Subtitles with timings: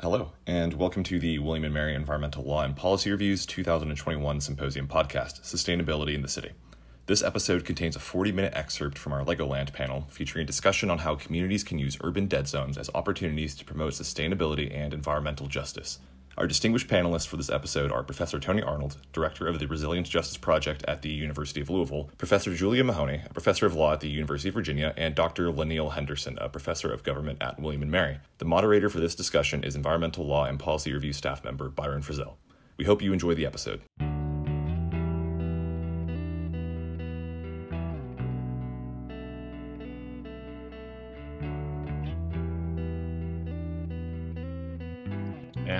[0.00, 4.86] Hello, and welcome to the William and Mary Environmental Law and Policy Reviews 2021 Symposium
[4.86, 6.52] podcast, Sustainability in the City.
[7.06, 10.98] This episode contains a 40 minute excerpt from our Legoland panel featuring a discussion on
[10.98, 15.98] how communities can use urban dead zones as opportunities to promote sustainability and environmental justice.
[16.38, 20.36] Our distinguished panelists for this episode are Professor Tony Arnold, Director of the Resilience Justice
[20.36, 24.08] Project at the University of Louisville, Professor Julia Mahoney, a Professor of Law at the
[24.08, 25.50] University of Virginia, and Dr.
[25.50, 28.20] Lenneal Henderson, a Professor of Government at William & Mary.
[28.38, 32.36] The moderator for this discussion is Environmental Law and Policy Review staff member Byron Frazelle.
[32.76, 33.80] We hope you enjoy the episode.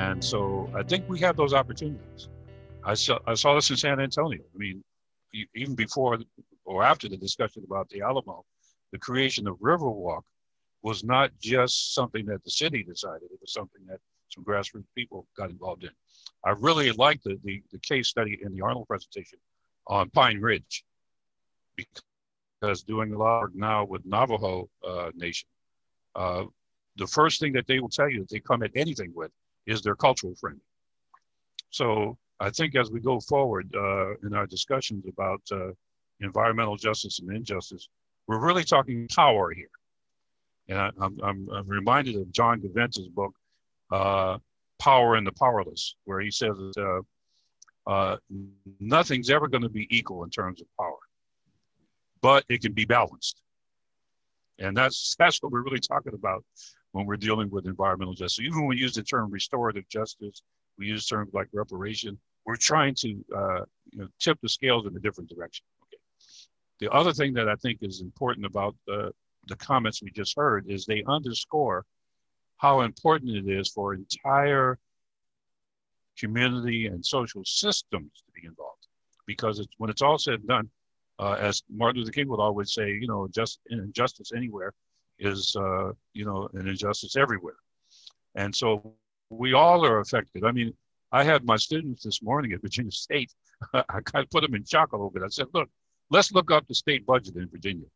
[0.09, 2.29] And so I think we have those opportunities.
[2.83, 4.41] I saw, I saw this in San Antonio.
[4.55, 4.83] I mean,
[5.55, 6.19] even before
[6.65, 8.47] or after the discussion about the Alamo,
[8.91, 10.23] the creation of Riverwalk
[10.83, 13.25] was not just something that the city decided.
[13.25, 14.01] It was something that
[14.31, 15.91] some grassroots people got involved in.
[16.43, 19.39] I really liked the, the, the case study in the Arnold presentation
[19.89, 20.85] on Pine Ridge
[21.77, 25.49] because doing a lot now with Navajo uh, Nation,
[26.15, 26.45] uh,
[26.97, 29.31] the first thing that they will tell you that they come at anything with
[29.69, 30.59] is their cultural friend.
[31.71, 35.73] So I think as we go forward uh, in our discussions about uh,
[36.21, 37.89] environmental justice and injustice,
[38.27, 39.71] we're really talking power here.
[40.69, 43.35] And I, am I'm, I'm reminded of John Gaventa's book,
[43.93, 44.39] uh,
[44.79, 47.03] Power and the Powerless, where he says that
[47.87, 48.17] uh, uh,
[48.81, 50.99] nothing's ever going to be equal in terms of power,
[52.23, 53.43] but it can be balanced.
[54.59, 56.45] And that's, that's what we're really talking about
[56.93, 58.45] when we're dealing with environmental justice.
[58.45, 60.43] Even when we use the term restorative justice,
[60.79, 62.19] we use terms like reparation.
[62.47, 65.65] We're trying to uh, you know, tip the scales in a different direction.
[65.85, 66.01] Okay.
[66.81, 69.13] The other thing that I think is important about the,
[69.49, 71.85] the comments we just heard is they underscore
[72.57, 74.79] how important it is for entire
[76.19, 78.87] community and social systems to be involved.
[79.27, 80.71] Because it's, when it's all said and done,
[81.19, 84.73] uh, as Martin Luther King would always say, you know, just injustice anywhere
[85.19, 87.57] is, uh, you know, an injustice everywhere.
[88.35, 88.95] And so
[89.31, 90.45] we all are affected.
[90.45, 90.73] I mean,
[91.13, 93.33] I had my students this morning at Virginia State.
[93.75, 95.23] I kind of put them in shock a little bit.
[95.23, 95.69] I said, look,
[96.11, 97.87] let's look up the state budget in Virginia.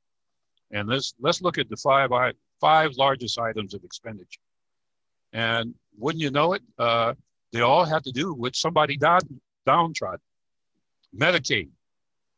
[0.70, 2.10] And let's, let's look at the five,
[2.60, 4.40] five largest items of expenditure.
[5.32, 7.14] And wouldn't you know it, uh,
[7.52, 9.20] they all have to do with somebody down,
[9.66, 10.20] downtrodden,
[11.16, 11.68] Medicaid,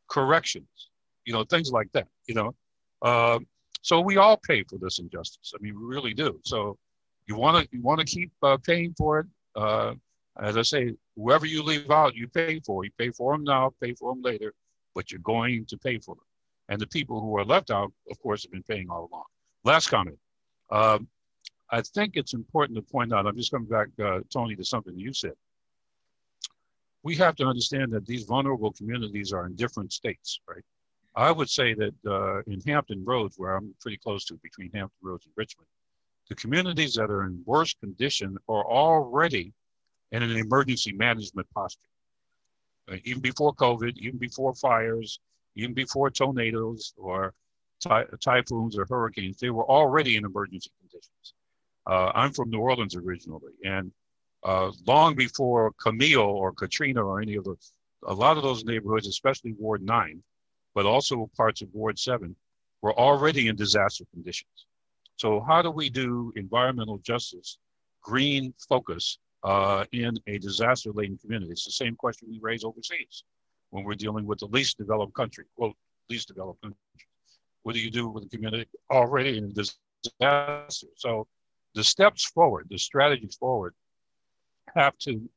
[0.08, 0.90] corrections,
[1.24, 2.54] you know, things like that, you know.
[3.02, 3.38] Uh,
[3.84, 5.52] so we all pay for this injustice.
[5.54, 6.40] I mean, we really do.
[6.46, 6.78] So
[7.26, 9.26] you want to you want to keep uh, paying for it.
[9.54, 9.92] Uh,
[10.40, 12.86] as I say, whoever you leave out, you pay for.
[12.86, 14.54] You pay for them now, pay for them later,
[14.94, 16.24] but you're going to pay for them.
[16.70, 19.24] And the people who are left out, of course, have been paying all along.
[19.64, 20.18] Last comment.
[20.70, 21.06] Um,
[21.70, 23.26] I think it's important to point out.
[23.26, 25.34] I'm just coming back, uh, Tony, to something you said.
[27.02, 30.64] We have to understand that these vulnerable communities are in different states, right?
[31.16, 34.98] I would say that uh, in Hampton Roads, where I'm pretty close to between Hampton
[35.02, 35.68] Roads and Richmond,
[36.28, 39.52] the communities that are in worse condition are already
[40.10, 41.88] in an emergency management posture.
[42.90, 45.20] Uh, even before COVID, even before fires,
[45.56, 47.32] even before tornadoes or
[47.80, 51.34] ty- typhoons or hurricanes, they were already in emergency conditions.
[51.86, 53.92] Uh, I'm from New Orleans originally, and
[54.42, 57.56] uh, long before Camille or Katrina or any of the,
[58.06, 60.22] a lot of those neighborhoods, especially Ward 9,
[60.74, 62.34] but also parts of Ward 7,
[62.82, 64.66] were already in disaster conditions.
[65.16, 67.58] So, how do we do environmental justice,
[68.02, 71.52] green focus uh, in a disaster laden community?
[71.52, 73.24] It's the same question we raise overseas
[73.70, 75.44] when we're dealing with the least developed country,
[76.10, 76.76] least developed country.
[77.62, 80.88] What do you do with a community already in disaster?
[80.96, 81.26] So,
[81.74, 83.74] the steps forward, the strategies forward,
[84.74, 85.28] have to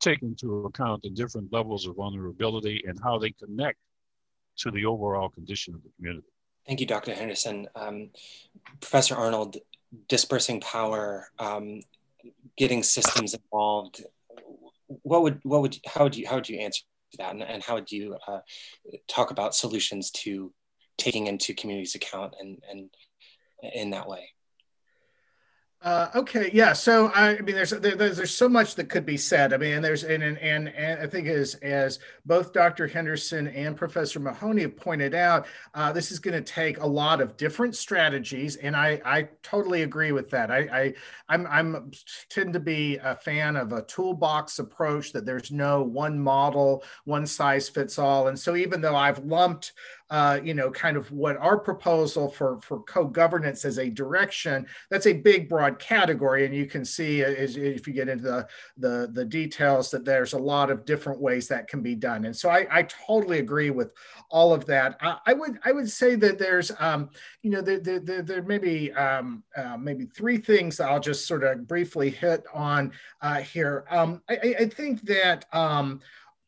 [0.00, 3.78] take into account the different levels of vulnerability and how they connect
[4.58, 6.26] to the overall condition of the community.
[6.66, 7.14] Thank you, Dr.
[7.14, 7.68] Henderson.
[7.76, 8.10] Um,
[8.80, 9.58] Professor Arnold,
[10.08, 11.80] dispersing power, um,
[12.56, 14.02] getting systems involved.
[15.02, 16.82] What would what would how would you how would you answer
[17.18, 18.40] that, and, and how would you uh,
[19.08, 20.52] talk about solutions to
[20.98, 22.90] taking into communities account and and
[23.62, 24.30] in that way?
[25.82, 26.72] Uh, okay, yeah.
[26.72, 29.52] So I, mean, there's, there, there's there's so much that could be said.
[29.52, 32.86] I mean, and there's and and, and, and I think as as both Dr.
[32.86, 37.20] Henderson and Professor Mahoney have pointed out, uh, this is going to take a lot
[37.20, 40.50] of different strategies, and I I totally agree with that.
[40.50, 40.94] I, I
[41.28, 41.90] I'm I'm
[42.30, 47.26] tend to be a fan of a toolbox approach that there's no one model, one
[47.26, 49.72] size fits all, and so even though I've lumped
[50.10, 55.06] uh, you know, kind of what our proposal for, for co-governance as a direction, that's
[55.06, 56.44] a big broad category.
[56.46, 60.32] And you can see as, if you get into the, the, the details that there's
[60.32, 62.24] a lot of different ways that can be done.
[62.24, 63.92] And so I, I totally agree with
[64.30, 64.96] all of that.
[65.00, 67.10] I, I would, I would say that there's, um,
[67.42, 71.42] you know, there, there, there may be um, uh, maybe three things I'll just sort
[71.42, 73.84] of briefly hit on uh, here.
[73.90, 76.00] Um, I, I, think that um,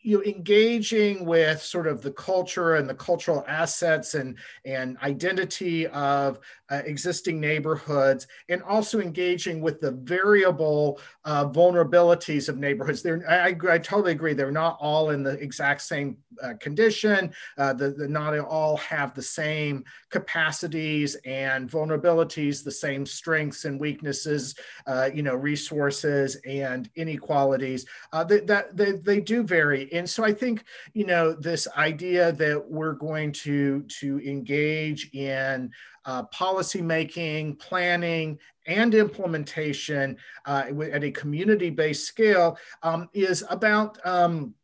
[0.09, 5.87] you know, engaging with sort of the culture and the cultural assets and and identity
[5.89, 6.39] of
[6.71, 13.03] uh, existing neighborhoods, and also engaging with the variable uh, vulnerabilities of neighborhoods.
[13.03, 14.35] They're, I, I, totally agree.
[14.35, 17.33] They're not all in the exact same uh, condition.
[17.57, 23.81] Uh, the, the, not all have the same capacities and vulnerabilities, the same strengths and
[23.81, 24.55] weaknesses,
[24.87, 27.87] uh, you know, resources and inequalities.
[28.13, 29.83] Uh, that they, they do vary.
[29.99, 30.65] And so I think,
[30.95, 35.71] you know, this idea that we're going to to engage in
[36.05, 40.17] uh, policy making, planning, and implementation
[40.47, 43.99] uh, at a community based scale um, is about.
[44.07, 44.55] Um,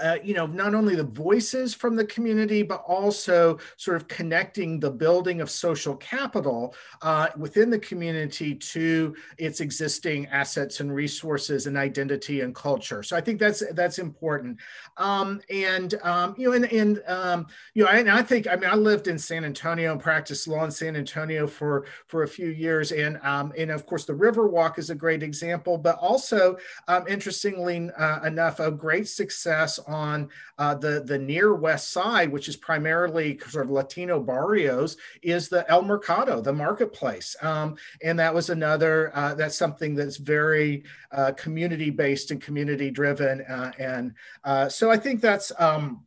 [0.00, 4.78] uh, you know, not only the voices from the community, but also sort of connecting
[4.78, 11.66] the building of social capital uh, within the community to its existing assets and resources
[11.66, 13.02] and identity and culture.
[13.02, 14.58] So I think that's that's important.
[14.96, 18.56] Um, and um, you know, and, and um, you know, I, and I think I
[18.56, 22.28] mean I lived in San Antonio and practiced law in San Antonio for for a
[22.28, 26.56] few years, and um, and of course the Riverwalk is a great example, but also
[26.86, 30.28] um, interestingly uh, enough, a great success on
[30.58, 35.68] uh, the, the near west side, which is primarily sort of Latino barrios, is the
[35.70, 37.36] El Mercado, the marketplace.
[37.42, 42.90] Um, and that was another, uh, that's something that's very uh, community based and community
[42.90, 43.42] driven.
[43.42, 44.14] Uh, and
[44.44, 46.04] uh, so I think that's, um,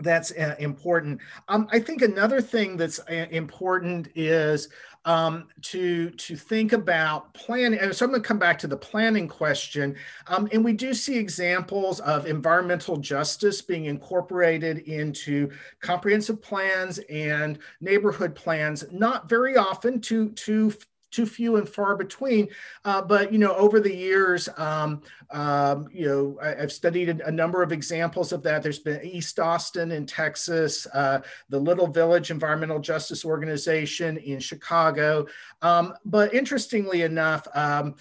[0.00, 1.20] that's uh, important.
[1.48, 4.68] Um, I think another thing that's uh, important is
[5.06, 7.78] um, to to think about planning.
[7.78, 9.94] And so I'm going to come back to the planning question.
[10.26, 15.50] Um, and we do see examples of environmental justice being incorporated into
[15.80, 18.84] comprehensive plans and neighborhood plans.
[18.90, 20.74] Not very often to to
[21.10, 22.48] too few and far between.
[22.84, 27.30] Uh, but you know, over the years, um, um, you know, I, have studied a,
[27.30, 28.62] number of examples of that.
[28.62, 35.26] There's been East Austin in Texas, uh, the Little Village Environmental Justice Organization in Chicago.
[35.62, 37.46] Um, but interestingly enough.
[37.54, 37.94] Um,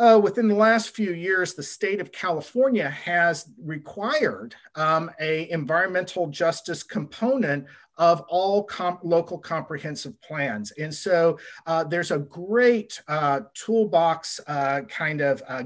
[0.00, 6.26] uh, within the last few years, the state of California has required um, a environmental
[6.28, 7.66] justice component
[8.00, 10.72] of all comp local comprehensive plans.
[10.72, 15.64] And so uh, there's a great uh, toolbox uh, kind of uh,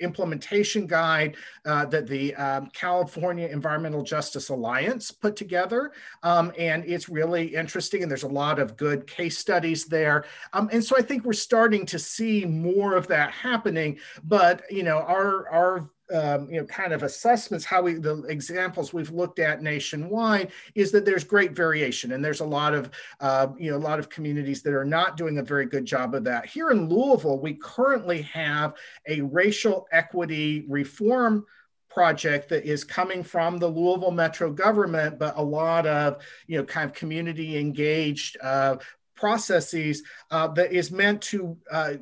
[0.00, 1.36] implementation guide
[1.66, 5.92] uh, that the um, California Environmental Justice Alliance put together.
[6.22, 10.24] Um, and it's really interesting, and there's a lot of good case studies there.
[10.54, 13.98] Um, and so I think we're starting to see more of that happening.
[14.24, 18.92] But, you know, our, our um, you know, kind of assessments, how we, the examples
[18.92, 22.90] we've looked at nationwide is that there's great variation and there's a lot of,
[23.20, 26.14] uh, you know, a lot of communities that are not doing a very good job
[26.14, 26.46] of that.
[26.46, 28.74] Here in Louisville, we currently have
[29.06, 31.44] a racial equity reform
[31.90, 36.64] project that is coming from the Louisville Metro government, but a lot of, you know,
[36.64, 38.76] kind of community engaged uh,
[39.14, 41.94] processes uh, that is meant to uh,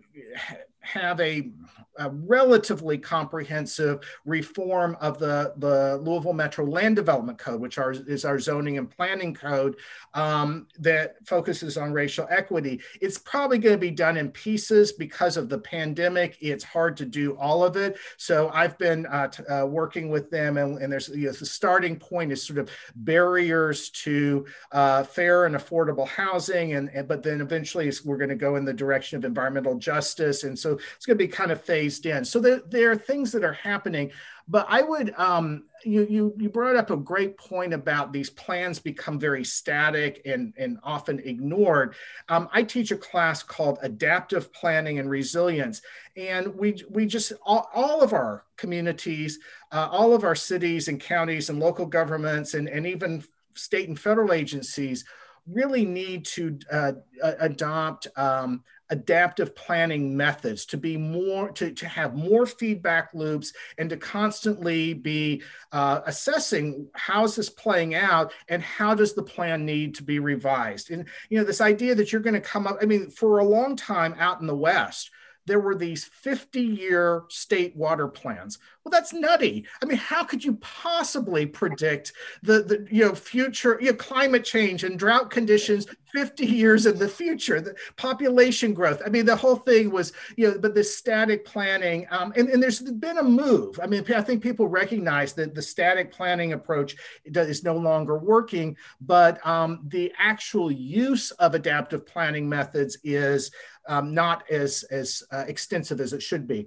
[0.81, 1.51] have a
[1.99, 8.25] a relatively comprehensive reform of the, the Louisville Metro Land Development Code, which are, is
[8.25, 9.77] our zoning and planning code
[10.15, 12.81] um, that focuses on racial equity.
[13.01, 16.37] It's probably going to be done in pieces because of the pandemic.
[16.41, 17.99] It's hard to do all of it.
[18.17, 21.47] So I've been uh, t- uh, working with them, and, and there's you know, the
[21.47, 27.23] starting point is sort of barriers to uh, fair and affordable housing, and, and but
[27.23, 31.07] then eventually we're going to go in the direction of environmental justice, and so it's
[31.07, 32.25] going to be kind of phased in.
[32.25, 34.11] So there, there are things that are happening.
[34.49, 38.79] But I would, um, you, you, you brought up a great point about these plans
[38.79, 41.95] become very static and, and often ignored.
[42.29, 45.83] Um, I teach a class called Adaptive Planning and Resilience.
[46.17, 49.41] And we, we just, all, all of our communities,
[49.73, 53.25] uh, all of our cities and counties and local governments and, and even
[53.55, 55.05] state and federal agencies
[55.47, 56.93] really need to uh,
[57.41, 63.91] adopt um, adaptive planning methods to be more to, to have more feedback loops and
[63.91, 69.95] to constantly be uh, assessing how's this playing out and how does the plan need
[69.95, 70.91] to be revised?
[70.91, 73.45] And you know this idea that you're going to come up i mean for a
[73.45, 75.11] long time out in the west
[75.47, 78.59] there were these 50 year state water plans.
[78.85, 79.67] Well, that's nutty.
[79.83, 82.13] I mean, how could you possibly predict
[82.43, 86.97] the, the you know, future you know, climate change and drought conditions 50 years in
[86.99, 89.03] the future, the population growth?
[89.05, 92.63] I mean, the whole thing was, you know, but the static planning, um, and, and
[92.63, 93.81] there's been a move.
[93.83, 98.77] I mean, I think people recognize that the static planning approach is no longer working,
[99.01, 103.51] but um, the actual use of adaptive planning methods is
[103.89, 106.67] um, not as, as uh, extensive as it should be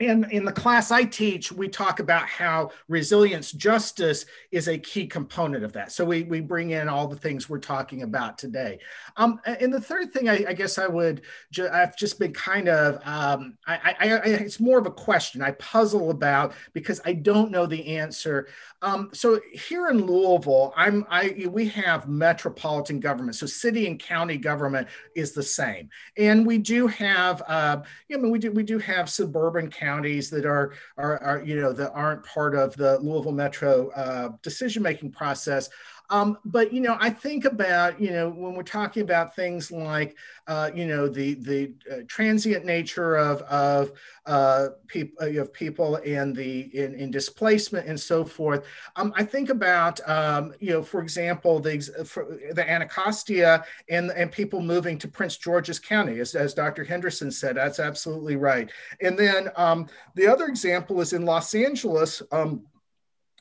[0.00, 5.08] in, in the class I teach, we talk about how resilience justice is a key
[5.08, 5.90] component of that.
[5.90, 8.78] So we, we bring in all the things we're talking about today.
[9.16, 12.68] Um, and the third thing I, I guess I would, ju- I've just been kind
[12.68, 17.14] of, um, I, I, I, it's more of a question I puzzle about because I
[17.14, 18.46] don't know the answer.
[18.82, 23.34] Um, so here in Louisville, I'm, I, we have metropolitan government.
[23.34, 24.86] So city and county government
[25.16, 25.88] is the same.
[26.16, 30.28] And we do have, uh, you know, we do, we do have suburban counties counties
[30.34, 30.66] that are,
[30.96, 33.72] are, are you know, that aren't part of the Louisville Metro
[34.04, 35.64] uh, decision-making process.
[36.10, 40.16] Um, but you know, I think about you know when we're talking about things like
[40.46, 43.92] uh, you know the the uh, transient nature of of
[44.24, 48.64] uh, people uh, of people and the in, in, displacement and so forth.
[48.96, 54.32] Um, I think about um, you know, for example, the for the Anacostia and and
[54.32, 56.84] people moving to Prince George's County, as, as Dr.
[56.84, 57.56] Henderson said.
[57.56, 58.70] That's absolutely right.
[59.02, 62.22] And then um, the other example is in Los Angeles.
[62.32, 62.64] Um,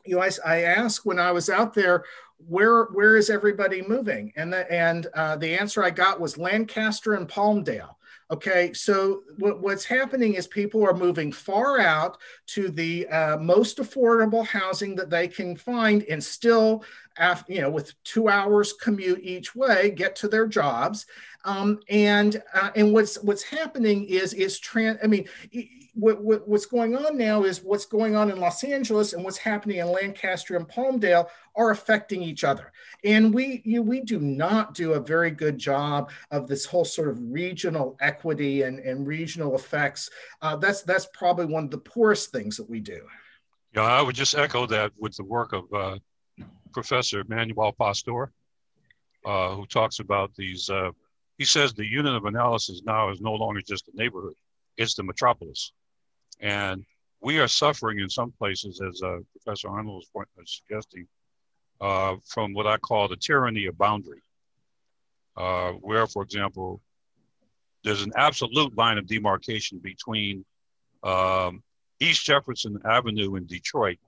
[0.05, 2.05] you know, I, I asked when I was out there,
[2.37, 4.31] where where is everybody moving?
[4.35, 7.95] And the and uh, the answer I got was Lancaster and Palmdale.
[8.29, 12.17] Okay, so what, what's happening is people are moving far out
[12.47, 16.83] to the uh, most affordable housing that they can find, and still,
[17.17, 21.05] after, you know, with two hours commute each way, get to their jobs.
[21.47, 24.99] Um, and uh, and what's what's happening is is trans.
[25.03, 25.27] I mean
[25.97, 29.37] what, what, what's going on now is what's going on in Los Angeles and what's
[29.37, 32.71] happening in Lancaster and Palmdale are affecting each other.
[33.03, 37.09] And we, you, we do not do a very good job of this whole sort
[37.09, 40.11] of regional equity and, and regional effects.
[40.39, 43.01] Uh, that's, that's probably one of the poorest things that we do.
[43.73, 45.97] Yeah, I would just echo that with the work of uh,
[46.73, 48.31] Professor Manuel Pastor,
[49.25, 50.69] uh, who talks about these.
[51.37, 54.35] He says the unit of analysis now is no longer just the neighborhood,
[54.77, 55.71] it's the metropolis.
[56.39, 56.85] And
[57.21, 61.07] we are suffering in some places, as uh, Professor Arnold was suggesting,
[61.81, 64.21] uh, from what I call the tyranny of boundary,
[65.35, 66.81] uh, where, for example,
[67.83, 70.43] there's an absolute line of demarcation between
[71.03, 71.63] um,
[71.99, 73.99] East Jefferson Avenue in Detroit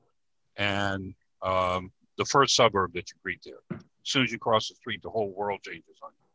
[0.57, 3.79] and um, the first suburb that you greet there.
[3.79, 6.28] As soon as you cross the street, the whole world changes on you.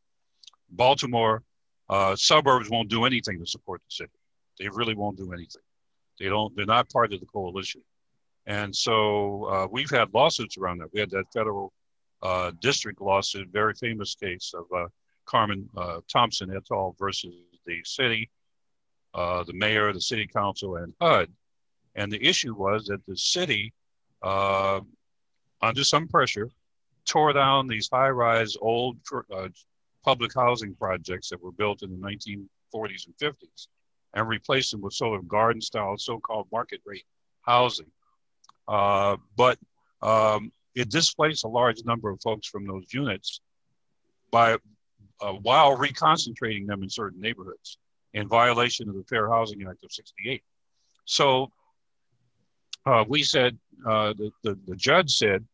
[0.76, 1.42] Baltimore
[1.88, 4.12] uh, suburbs won't do anything to support the city.
[4.58, 5.62] They really won't do anything.
[6.18, 6.54] They don't.
[6.56, 7.82] They're not part of the coalition.
[8.46, 10.92] And so uh, we've had lawsuits around that.
[10.92, 11.72] We had that federal
[12.22, 14.88] uh, district lawsuit, very famous case of uh,
[15.26, 16.94] Carmen uh, Thompson et al.
[16.98, 17.34] versus
[17.66, 18.30] the city,
[19.14, 21.30] uh, the mayor, the city council, and HUD.
[21.94, 23.72] And the issue was that the city,
[24.22, 24.84] under
[25.82, 26.50] some pressure,
[27.06, 28.96] tore down these high-rise old
[30.04, 33.68] public housing projects that were built in the 1940s and 50s
[34.14, 37.06] and replace them with sort of garden style, so called market rate
[37.42, 37.90] housing.
[38.68, 39.58] Uh, but
[40.02, 43.40] um, it displaced a large number of folks from those units
[44.30, 44.56] by
[45.20, 47.78] uh, while reconcentrating them in certain neighborhoods
[48.14, 50.42] in violation of the Fair Housing Act of 68.
[51.04, 51.50] So
[52.86, 53.56] uh, we said,
[53.86, 55.44] uh, the, the, the judge said,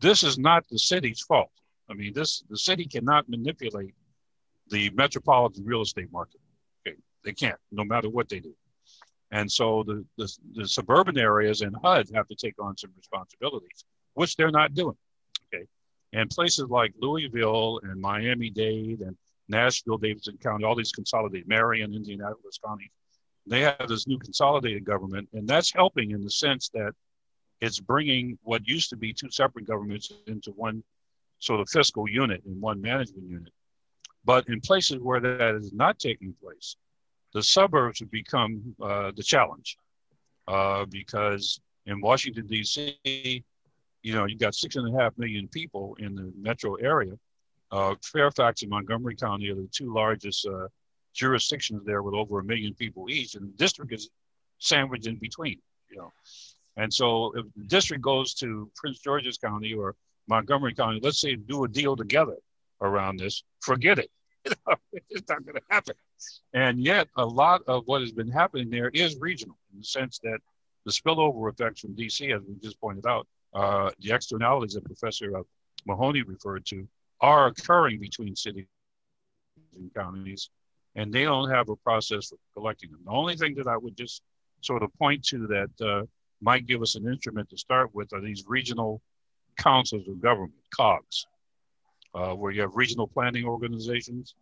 [0.00, 1.50] this is not the city's fault.
[1.90, 3.94] I mean, this the city cannot manipulate
[4.70, 6.40] the metropolitan real estate market.
[6.86, 8.54] Okay, They can't, no matter what they do.
[9.30, 13.84] And so the, the, the suburban areas and HUD have to take on some responsibilities,
[14.14, 14.96] which they're not doing.
[15.52, 15.64] Okay.
[16.12, 19.16] And places like Louisville and Miami Dade and
[19.48, 22.90] Nashville, Davidson County, all these consolidated, Marion, Indianapolis County,
[23.46, 25.28] they have this new consolidated government.
[25.32, 26.92] And that's helping in the sense that
[27.60, 30.82] it's bringing what used to be two separate governments into one
[31.46, 33.52] sort the fiscal unit in one management unit.
[34.24, 36.76] But in places where that is not taking place,
[37.32, 39.78] the suburbs have become uh, the challenge
[40.48, 42.98] uh, because in Washington, D.C.,
[44.02, 47.12] you know, you've got six and a half million people in the metro area.
[47.70, 50.68] Uh, Fairfax and Montgomery County are the two largest uh,
[51.12, 54.10] jurisdictions there with over a million people each, and the district is
[54.58, 55.58] sandwiched in between,
[55.90, 56.12] you know.
[56.76, 59.96] And so if the district goes to Prince George's County or
[60.28, 62.36] Montgomery County, let's say do a deal together
[62.80, 64.10] around this, forget it.
[65.10, 65.94] it's not going to happen.
[66.52, 70.18] and yet, a lot of what has been happening there is regional in the sense
[70.22, 70.38] that
[70.84, 75.32] the spillover effects from DC, as we just pointed out, uh, the externalities that Professor
[75.86, 76.86] Mahoney referred to,
[77.20, 78.66] are occurring between cities
[79.76, 80.50] and counties,
[80.94, 83.00] and they don't have a process for collecting them.
[83.04, 84.22] The only thing that I would just
[84.60, 86.06] sort of point to that uh,
[86.40, 89.00] might give us an instrument to start with are these regional
[89.56, 91.26] councils of government, COGS,
[92.14, 94.34] uh, where you have regional planning organizations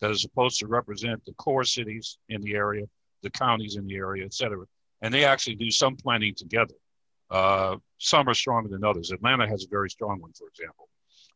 [0.00, 2.84] that are supposed to represent the core cities in the area,
[3.22, 4.64] the counties in the area, et cetera.
[5.02, 6.74] And they actually do some planning together.
[7.30, 9.10] Uh, some are stronger than others.
[9.10, 10.88] Atlanta has a very strong one, for example.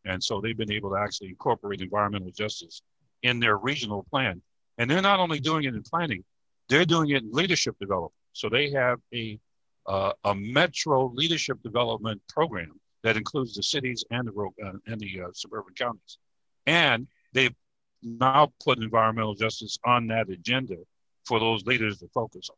[0.05, 2.83] And so they've been able to actually incorporate environmental justice
[3.23, 4.41] in their regional plan.
[4.79, 6.25] And they're not only doing it in planning,
[6.69, 8.15] they're doing it in leadership development.
[8.33, 9.39] So they have a,
[9.87, 15.23] uh, a metro leadership development program that includes the cities and the, uh, and the
[15.23, 16.19] uh, suburban counties.
[16.67, 17.55] And they've
[18.03, 20.77] now put environmental justice on that agenda
[21.25, 22.57] for those leaders to focus on.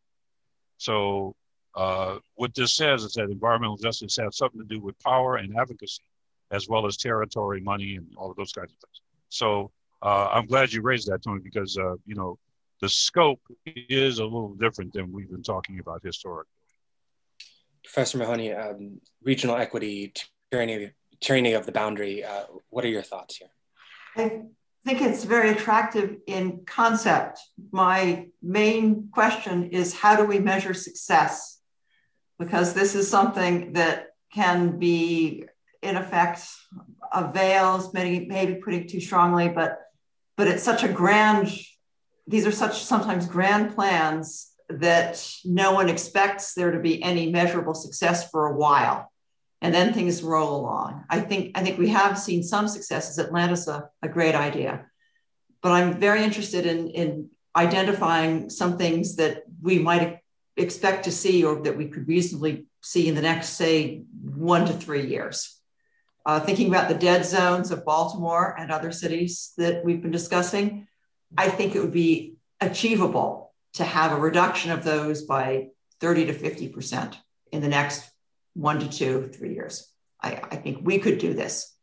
[0.79, 1.37] So
[1.75, 5.57] uh, what this says is that environmental justice has something to do with power and
[5.57, 6.03] advocacy,
[6.51, 9.01] as well as territory, money, and all of those kinds of things.
[9.29, 9.71] So
[10.03, 12.39] uh, I'm glad you raised that, Tony, because uh, you know
[12.81, 16.51] the scope is a little different than we've been talking about historically.
[17.85, 20.13] Professor Mahoney, um, regional equity,
[20.51, 22.25] tyranny, tyranny of the boundary.
[22.25, 23.49] Uh, what are your thoughts here?
[24.17, 24.43] I
[24.85, 27.41] think it's very attractive in concept.
[27.71, 31.61] My main question is how do we measure success?
[32.39, 35.45] Because this is something that can be,
[35.83, 36.49] in effect,
[37.13, 39.79] avails, maybe, maybe putting too strongly, but
[40.37, 41.53] but it's such a grand,
[42.27, 47.75] these are such sometimes grand plans that no one expects there to be any measurable
[47.75, 49.13] success for a while
[49.63, 51.05] and then things roll along.
[51.09, 53.19] I think I think we have seen some successes.
[53.19, 54.87] Atlanta's a, a great idea,
[55.63, 60.19] but I'm very interested in in identifying some things that we might
[60.57, 64.73] expect to see or that we could reasonably see in the next, say, one to
[64.73, 65.61] three years.
[66.25, 70.87] Uh, thinking about the dead zones of Baltimore and other cities that we've been discussing,
[71.37, 75.69] I think it would be achievable to have a reduction of those by
[76.01, 77.17] 30 to 50%
[77.53, 78.11] in the next
[78.55, 79.89] one to two, three years.
[80.21, 81.75] I, I think we could do this.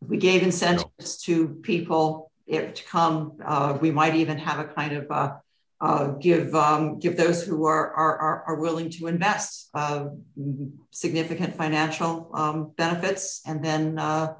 [0.00, 4.64] If we gave incentives to people if, to come, uh, we might even have a
[4.64, 5.32] kind of uh,
[5.80, 10.06] uh, give um, give those who are are, are willing to invest uh,
[10.90, 14.32] significant financial um, benefits and then uh,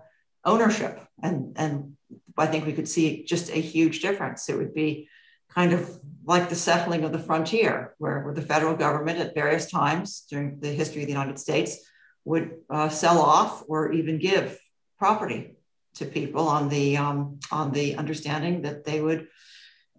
[0.45, 1.97] ownership and and
[2.39, 4.49] I think we could see just a huge difference.
[4.49, 5.09] It would be
[5.55, 9.71] kind of like the settling of the frontier, where, where the federal government at various
[9.71, 11.79] times during the history of the United States
[12.25, 14.59] would uh, sell off or even give
[14.99, 15.57] property
[15.95, 19.29] to people on the um, on the understanding that they would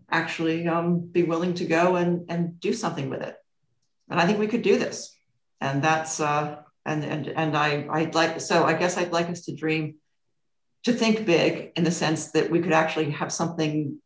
[0.10, 3.36] actually um, be willing to go and, and do something with it.
[4.10, 5.16] And I think we could do this.
[5.60, 9.46] And that's uh, and and and I I'd like so I guess I'd like us
[9.46, 9.96] to dream
[10.84, 14.00] to think big in the sense that we could actually have something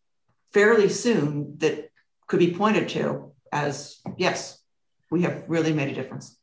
[0.57, 1.91] fairly soon that
[2.25, 4.59] could be pointed to as yes,
[5.11, 6.35] we have really made a difference.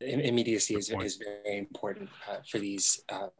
[0.00, 3.30] Immediacy is, is very important uh, for these um,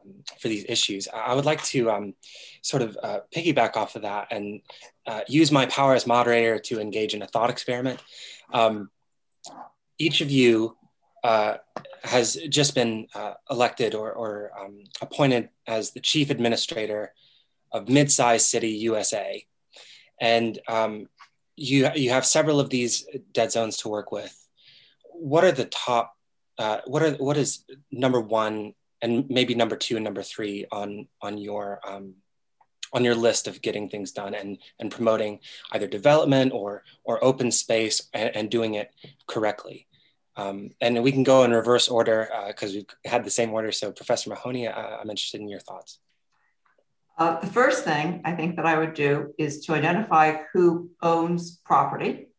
[0.41, 1.07] for these issues.
[1.07, 2.15] I would like to um,
[2.63, 4.61] sort of uh, piggyback off of that and
[5.05, 8.01] uh, use my power as moderator to engage in a thought experiment.
[8.51, 8.89] Um,
[9.99, 10.75] each of you
[11.23, 11.57] uh,
[12.03, 17.13] has just been uh, elected or, or um, appointed as the chief administrator
[17.71, 19.45] of mid-sized city USA.
[20.19, 21.07] And um,
[21.55, 24.35] you, you have several of these dead zones to work with.
[25.13, 26.15] What are the top,
[26.57, 31.07] uh, what are, what is number one and maybe number two and number three on,
[31.21, 32.15] on your, um,
[32.91, 35.39] on your list of getting things done and, and promoting
[35.71, 38.91] either development or, or open space and, and doing it
[39.27, 39.87] correctly?
[40.35, 43.73] Um, and we can go in reverse order because uh, we've had the same order.
[43.73, 45.99] So Professor Mahoney, uh, I'm interested in your thoughts.
[47.19, 51.59] Uh, the first thing I think that I would do is to identify who owns
[51.65, 52.29] property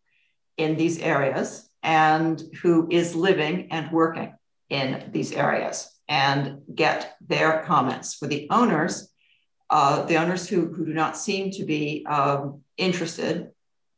[0.57, 4.33] in these areas and who is living and working
[4.71, 8.15] in these areas and get their comments.
[8.15, 9.13] For the owners,
[9.69, 13.51] uh, the owners who, who do not seem to be um, interested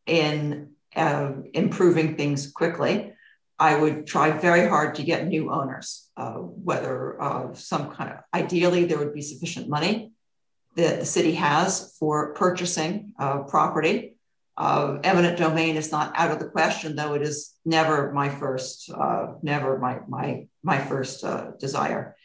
[0.06, 3.12] in uh, improving things quickly,
[3.56, 8.18] I would try very hard to get new owners, uh, whether uh, some kind of,
[8.34, 10.12] ideally, there would be sufficient money
[10.76, 14.16] that the city has for purchasing uh, property.
[14.56, 18.90] Uh, eminent domain is not out of the question, though it is never my first,
[18.90, 22.16] uh, never my my my first uh, desire.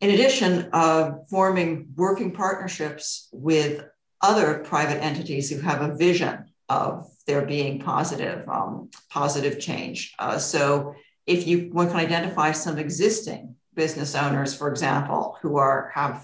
[0.00, 3.84] In addition, uh, forming working partnerships with
[4.20, 10.14] other private entities who have a vision of there being positive, um, positive change.
[10.18, 10.94] Uh, so
[11.26, 16.22] if you one can identify some existing business owners, for example, who are have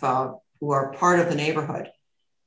[0.62, 1.90] who are part of the neighborhood,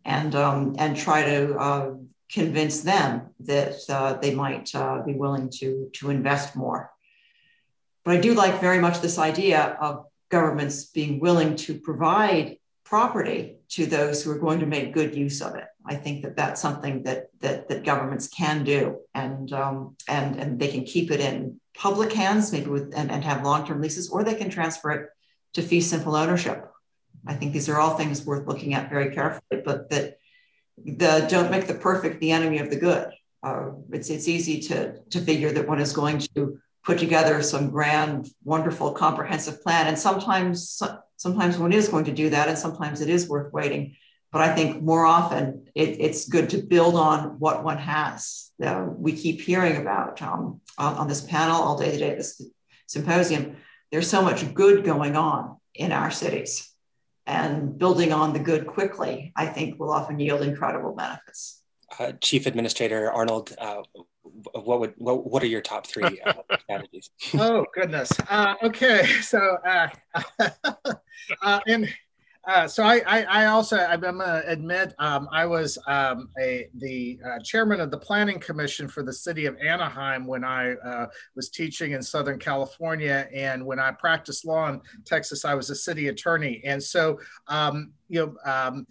[0.06, 1.92] and um, and try to uh,
[2.32, 3.10] convince them
[3.42, 6.90] that uh, they might uh, be willing to to invest more.
[8.06, 13.58] But I do like very much this idea of governments being willing to provide property
[13.76, 15.68] to those who are going to make good use of it.
[15.86, 20.58] I think that that's something that that, that governments can do, and um, and and
[20.58, 24.24] they can keep it in public hands, maybe with and, and have long-term leases, or
[24.24, 25.10] they can transfer it
[25.56, 26.72] to fee simple ownership.
[27.28, 30.20] I think these are all things worth looking at very carefully, but that
[30.84, 33.12] the don't make the perfect the enemy of the good.
[33.42, 37.72] Uh, it's it's easy to to figure that one is going to put together some
[37.72, 40.82] grand, wonderful, comprehensive plan, and sometimes
[41.18, 43.96] sometimes one is going to do that, and sometimes it is worth waiting.
[44.32, 48.52] But I think more often it, it's good to build on what one has.
[48.62, 52.42] Uh, we keep hearing about um, on, on, this panel all day today, this
[52.86, 53.56] symposium.
[53.92, 56.70] There's so much good going on in our cities,
[57.28, 61.62] and building on the good quickly, I think, will often yield incredible benefits.
[62.00, 63.82] Uh, Chief Administrator Arnold, uh,
[64.54, 67.10] what would what, what are your top three uh, strategies?
[67.36, 68.12] oh goodness.
[68.30, 69.88] Uh, okay, so uh,
[71.42, 71.88] uh, and
[72.48, 77.20] uh, so I, I, I, also I'm gonna admit um, I was um, a the
[77.26, 81.50] uh, chairman of the planning commission for the city of Anaheim when I uh, was
[81.50, 86.08] teaching in Southern California, and when I practiced law in Texas, I was a city
[86.08, 88.86] attorney, and so um, you know um,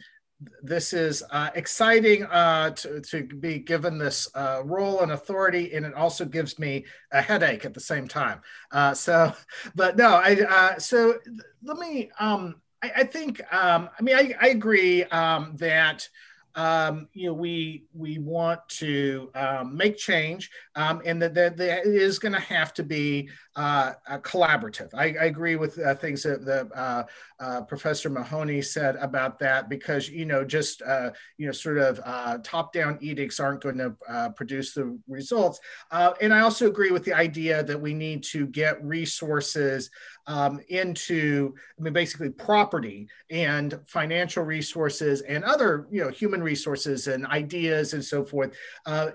[0.62, 5.86] this is uh, exciting uh, to, to be given this uh, role and authority, and
[5.86, 8.40] it also gives me a headache at the same time.
[8.70, 9.32] Uh, so,
[9.74, 11.18] but no, I uh, so
[11.62, 12.10] let me.
[12.18, 13.40] Um, I, I think.
[13.52, 16.08] Um, I mean, I, I agree um, that
[16.56, 21.86] um, you know, we we want to um, make change, um, and that, that, that
[21.86, 24.94] is going to have to be uh, collaborative.
[24.94, 27.04] I, I, agree with uh, things that the uh,
[27.40, 32.00] uh, Professor Mahoney said about that because you know just uh, you know sort of
[32.04, 33.96] uh, top-down edicts aren't going to
[34.36, 35.58] produce the results.
[35.90, 39.90] and I also agree with the idea that we need to get resources
[40.26, 47.06] um, into I mean basically property and financial resources and other you know human resources
[47.06, 48.54] and ideas and so forth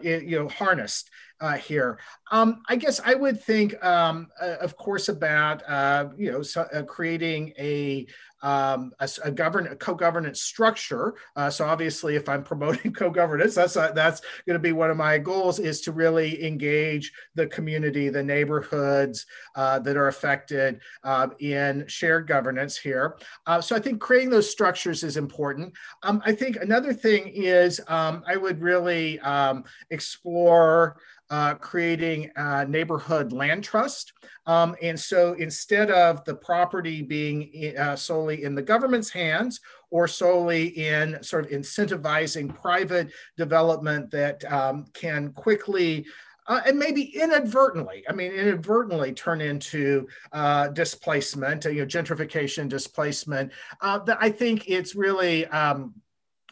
[0.01, 1.09] it, you know harnessed
[1.41, 1.99] uh, here.
[2.31, 6.61] Um, I guess I would think, um, uh, of course, about uh, you know so,
[6.73, 8.07] uh, creating a
[8.41, 11.15] um, a, a, govern a co-governance structure.
[11.35, 14.97] Uh, so obviously, if I'm promoting co-governance, that's uh, that's going to be one of
[14.97, 19.25] my goals is to really engage the community, the neighborhoods
[19.55, 23.17] uh, that are affected um, in shared governance here.
[23.61, 25.73] so I think creating those structures is important.
[26.03, 30.97] Um, I think another thing is um, I would really um, explore
[31.29, 34.13] uh, creating a neighborhood land trust.
[34.49, 39.59] Um, and so instead of the property being uh, solely in the government's hands
[39.91, 46.07] or solely in sort of incentivizing private development that um, can quickly
[46.47, 53.51] uh, and maybe inadvertently, I mean, inadvertently turn into uh, displacement, you know, gentrification, displacement.
[53.81, 55.93] Uh, I think it's really, um,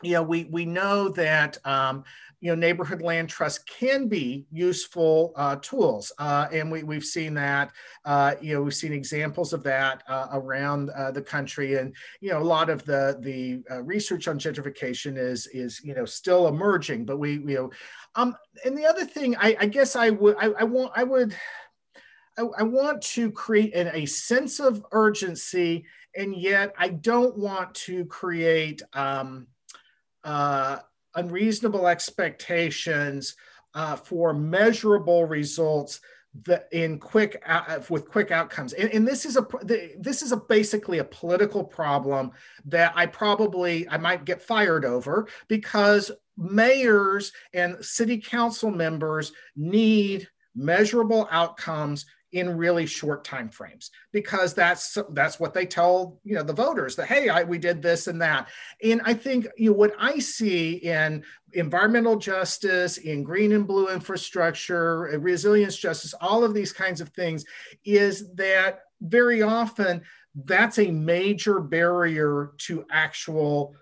[0.04, 2.04] you know, we we know that um,
[2.40, 6.12] you know, neighborhood land trusts can be useful uh, tools.
[6.20, 7.72] Uh, and we, we've seen that,
[8.06, 11.76] uh, you know, we've seen examples of that uh, around uh, the country.
[11.76, 15.96] And, you know, a lot of the, the uh, research on gentrification is, is, you
[15.96, 17.72] know, still emerging, but we, you know,
[18.16, 21.36] um, and the other thing I, I guess I would, I, I want, I would,
[22.38, 27.74] I, I want to create an, a sense of urgency, and yet I don't want
[27.76, 29.48] to create, um,
[30.24, 30.80] uh,
[31.18, 33.36] unreasonable expectations
[33.74, 36.00] uh, for measurable results
[36.44, 38.74] that in quick uh, with quick outcomes.
[38.74, 39.48] And, and, this is a
[39.98, 42.32] this is a basically a political problem
[42.66, 50.28] that i probably i might get fired over because mayors and city council members need
[50.56, 56.44] measurable outcomes in really short time frames because that's that's what they tell you know
[56.44, 58.50] the voters that hey I, we did this and that.
[58.84, 63.88] And i think you know what i see in environmental justice in green and blue
[63.88, 67.46] infrastructure resilience justice all of these kinds of things
[67.86, 70.02] is that very often
[70.44, 73.74] that's a major barrier to actual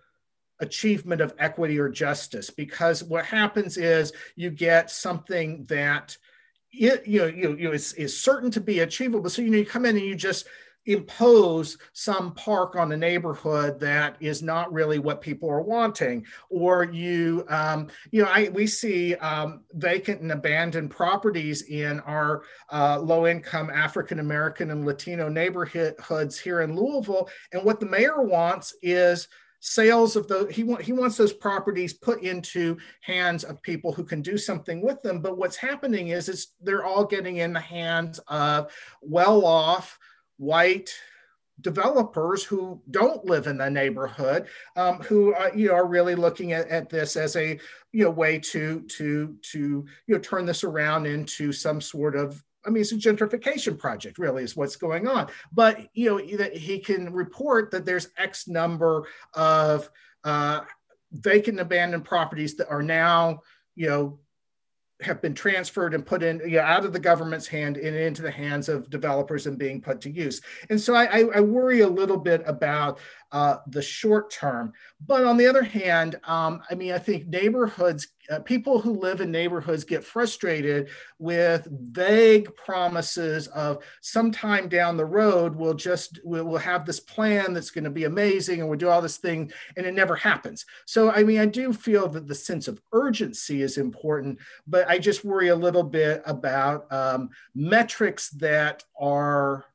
[0.60, 6.15] achievement of equity or justice because what happens is you get something that
[6.80, 9.30] it, you know, you, you know, is, is certain to be achievable.
[9.30, 10.48] So, you know, you come in and you just
[10.86, 16.84] impose some park on a neighborhood that is not really what people are wanting or
[16.84, 23.00] you um, you know I, we see um, vacant and abandoned properties in our uh,
[23.00, 28.76] low income african american and latino neighborhoods here in louisville and what the mayor wants
[28.84, 29.28] is
[29.67, 34.04] sales of the he, want, he wants those properties put into hands of people who
[34.04, 35.21] can do something with them.
[35.21, 39.97] But what's happening is is they're all getting in the hands of well off
[40.38, 40.93] white
[41.62, 46.51] developers who don't live in the neighborhood um, who uh, you know are really looking
[46.51, 47.60] at, at this as a
[47.91, 52.43] you know way to to to you know turn this around into some sort of
[52.65, 55.30] I mean, it's a gentrification project, really, is what's going on.
[55.51, 59.89] But you know, that he can report that there's X number of
[60.23, 60.62] uh,
[61.12, 63.41] vacant, abandoned properties that are now,
[63.75, 64.19] you know,
[65.01, 68.21] have been transferred and put in you know, out of the government's hand and into
[68.21, 70.41] the hands of developers and being put to use.
[70.69, 72.99] And so I, I worry a little bit about
[73.36, 74.71] uh, the short term.
[75.06, 79.19] But on the other hand, um, I mean, I think neighborhoods, uh, people who live
[79.19, 80.88] in neighborhoods get frustrated
[81.19, 87.54] with vague promises of sometime down the road, we'll just, we'll, we'll have this plan
[87.54, 90.65] that's going to be amazing and we'll do all this thing and it never happens.
[90.86, 94.98] So, I mean, I do feel that the sense of urgency is important, but I
[94.98, 99.65] just worry a little bit about um, metrics that are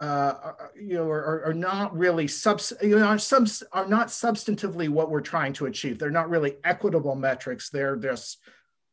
[0.00, 4.88] uh, you know, are, are not really subs, you know, are, subs, are not substantively
[4.88, 5.98] what we're trying to achieve.
[5.98, 7.70] They're not really equitable metrics.
[7.70, 8.38] They're just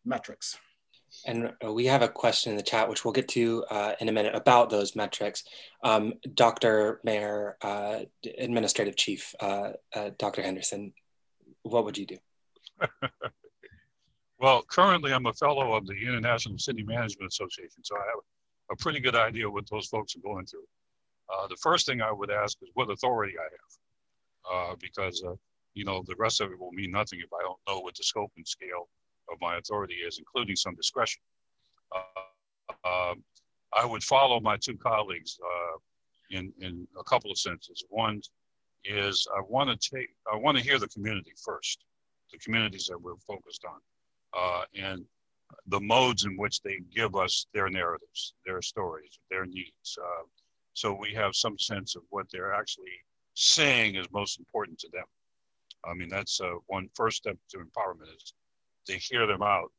[0.05, 0.57] metrics.
[1.25, 4.09] And uh, we have a question in the chat, which we'll get to uh, in
[4.09, 5.43] a minute about those metrics.
[5.83, 7.01] Um, Dr.
[7.03, 7.99] Mayor, uh,
[8.37, 10.41] Administrative Chief, uh, uh, Dr.
[10.41, 10.93] Henderson,
[11.63, 12.17] what would you do?
[14.39, 18.19] well, currently I'm a fellow of the International City Management Association, so I have
[18.71, 20.65] a pretty good idea what those folks are going through.
[21.29, 25.36] Uh, the first thing I would ask is what authority I have, uh, because uh,
[25.73, 28.03] you know the rest of it will mean nothing if I don't know what the
[28.03, 28.89] scope and scale
[29.31, 31.21] of my authority is, including some discretion.
[31.95, 33.23] Uh, um,
[33.75, 35.77] I would follow my two colleagues uh,
[36.38, 37.83] in in a couple of senses.
[37.89, 38.21] One
[38.86, 41.86] is I want to take I want to hear the community first,
[42.31, 43.79] the communities that we're focused on,
[44.38, 45.05] uh, and
[45.67, 49.97] the modes in which they give us their narratives, their stories, their needs.
[50.73, 52.97] So we have some sense of what they're actually
[53.36, 55.05] saying is most important to them.
[55.86, 58.33] I mean, that's uh, one first step to empowerment is
[58.88, 59.71] to hear them out.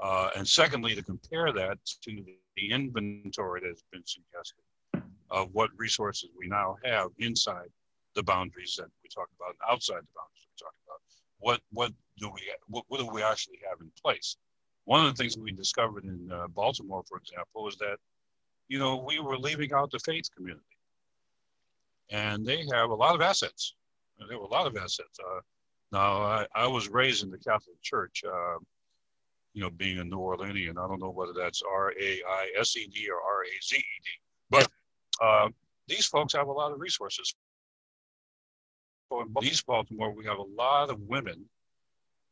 [0.00, 2.24] Uh, and secondly, to compare that to
[2.56, 4.62] the inventory that's been suggested
[5.30, 7.68] of what resources we now have inside
[8.14, 11.00] the boundaries that we talk about, and outside the boundaries we talk about.
[11.38, 14.36] What what do we what, what do we actually have in place?
[14.84, 17.96] One of the things we discovered in uh, Baltimore, for example, is that
[18.68, 20.64] you know, we were leaving out the faith community.
[22.10, 23.74] And they have a lot of assets.
[24.18, 25.18] They have a lot of assets.
[25.18, 25.40] Uh,
[25.92, 28.58] now, I, I, was raised in the Catholic Church, uh,
[29.52, 30.78] you know, being a New Orleanian.
[30.78, 33.76] I don't know whether that's R A I S E D or R A Z
[33.76, 34.10] E D,
[34.50, 34.68] but
[35.22, 35.48] uh,
[35.88, 37.34] these folks have a lot of resources.
[39.08, 41.44] So in East Baltimore, we have a lot of women,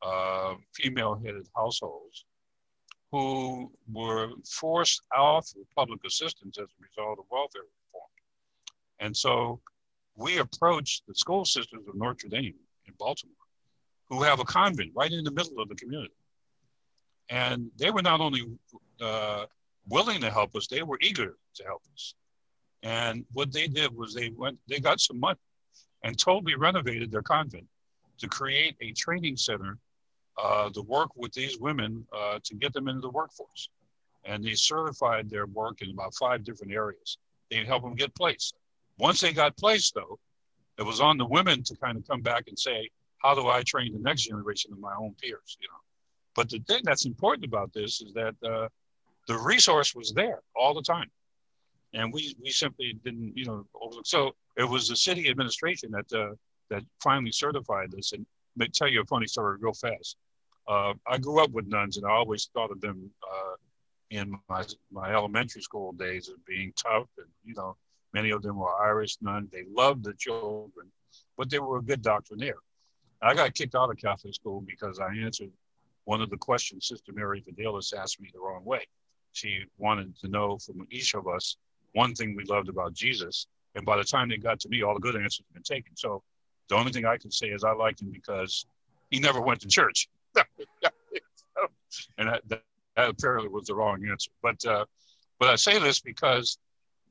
[0.02, 2.24] uh, female headed households
[3.12, 8.10] who were forced off of public assistance as a result of welfare reform.
[9.00, 9.60] And so
[10.16, 12.54] we approached the School Sisters of Notre Dame
[12.86, 13.34] in Baltimore,
[14.08, 16.14] who have a convent right in the middle of the community.
[17.28, 18.42] And they were not only
[19.00, 19.44] uh,
[19.88, 22.14] willing to help us, they were eager to help us.
[22.82, 25.38] And what they did was they went, they got some money
[26.02, 27.66] and totally renovated their convent
[28.18, 29.78] to create a training center
[30.42, 33.68] uh, to work with these women uh, to get them into the workforce.
[34.24, 37.18] And they certified their work in about five different areas.
[37.50, 38.54] They help them get placed.
[38.98, 40.18] Once they got placed, though,
[40.78, 43.62] it was on the women to kind of come back and say, how do I
[43.62, 45.56] train the next generation of my own peers?
[45.60, 45.80] You know,
[46.34, 48.68] but the thing that's important about this is that uh,
[49.28, 51.10] the resource was there all the time,
[51.94, 54.06] and we we simply didn't, you know, overlook.
[54.06, 56.34] So it was the city administration that uh,
[56.68, 58.26] that finally certified this, and
[58.72, 60.16] tell you a funny story real fast.
[60.68, 63.54] Uh, I grew up with nuns, and I always thought of them uh,
[64.10, 67.76] in my my elementary school days as being tough, and you know,
[68.12, 69.50] many of them were Irish nuns.
[69.50, 70.90] They loved the children,
[71.36, 72.58] but they were a good doctrinaire.
[73.22, 75.50] I got kicked out of Catholic school because I answered
[76.04, 78.86] one of the questions Sister Mary Fidelis asked me the wrong way.
[79.32, 81.56] She wanted to know from each of us
[81.94, 84.94] one thing we loved about Jesus, and by the time they got to me, all
[84.94, 85.96] the good answers had been taken.
[85.96, 86.22] So
[86.68, 88.66] the only thing I can say is I liked him because
[89.10, 90.08] he never went to church.
[92.18, 92.62] and that, that,
[92.96, 94.30] that, apparently was the wrong answer.
[94.42, 94.84] But uh,
[95.38, 96.58] but I say this because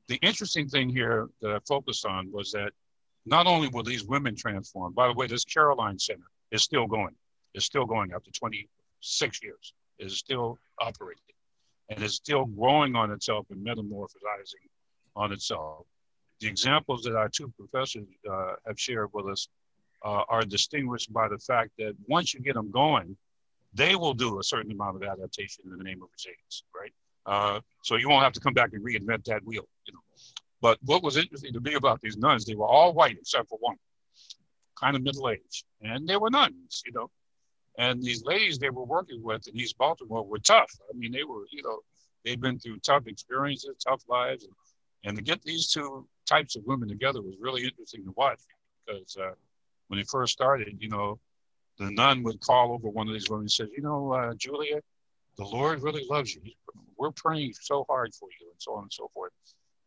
[0.08, 2.72] the interesting thing here that I focused on was that
[3.26, 7.14] not only were these women transformed, by the way, this Caroline Center is still going,
[7.54, 11.22] is still going after 26 years, is still operating,
[11.88, 14.68] and is still growing on itself and metamorphosizing
[15.14, 15.86] on itself.
[16.40, 19.48] The examples that our two professors uh, have shared with us
[20.04, 23.16] uh, are distinguished by the fact that once you get them going,
[23.74, 26.92] they will do a certain amount of adaptation in the name of resilience, right?
[27.24, 30.00] Uh, so you won't have to come back and reinvent that wheel, you know.
[30.60, 33.58] But what was interesting to me about these nuns, they were all white except for
[33.60, 33.76] one,
[34.78, 37.10] kind of middle aged, and they were nuns, you know.
[37.78, 40.70] And these ladies they were working with in East Baltimore were tough.
[40.92, 41.78] I mean, they were, you know,
[42.24, 44.52] they'd been through tough experiences, tough lives, and,
[45.04, 48.40] and to get these two types of women together was really interesting to watch
[48.86, 49.32] because uh,
[49.92, 51.20] when it first started, you know,
[51.76, 54.80] the nun would call over one of these women and says, you know, uh, Julia,
[55.36, 56.40] the Lord really loves you.
[56.96, 59.32] We're praying so hard for you, and so on and so forth.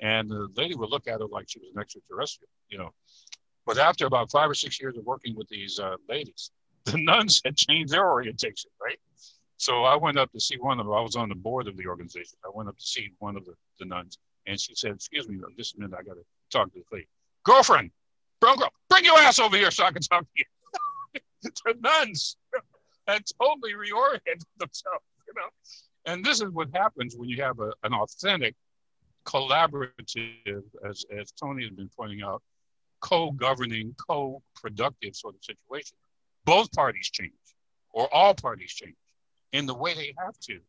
[0.02, 2.92] And the lady would look at her like she was an extraterrestrial, you know.
[3.66, 6.52] But after about five or six years of working with these uh, ladies,
[6.86, 9.00] the nuns had changed their orientation, right?
[9.58, 10.94] So I went up to see one of them.
[10.94, 12.38] I was on the board of the organization.
[12.46, 15.40] I went up to see one of the, the nuns, and she said, "Excuse me,
[15.58, 15.98] just a minute.
[16.00, 17.08] I got to talk to the lady.
[17.44, 17.90] Girlfriend,
[18.40, 20.46] bro, girl, bring your ass over here so I can talk to you."
[21.44, 22.38] the nuns
[23.08, 25.50] had totally reoriented themselves, you know.
[26.06, 28.56] And this is what happens when you have a, an authentic,
[29.26, 32.42] collaborative, as, as Tony has been pointing out,
[33.02, 35.98] co-governing, co-productive sort of situation.
[36.46, 37.34] Both parties change,
[37.92, 38.96] or all parties change,
[39.52, 40.60] in the way they have to,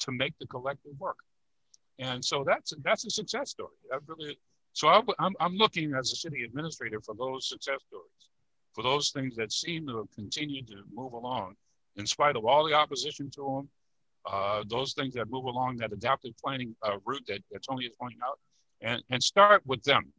[0.00, 1.18] to make the collective work.
[1.98, 3.72] And so that's that's a success story.
[3.90, 4.38] That really.
[4.76, 8.26] So I, I'm I'm looking as a city administrator for those success stories
[8.76, 11.56] for those things that seem to have continued to move along
[11.96, 13.68] in spite of all the opposition to them,
[14.30, 17.92] uh, those things that move along that adaptive planning uh, route that, that Tony is
[17.98, 18.38] pointing out,
[18.82, 20.12] and, and start with them.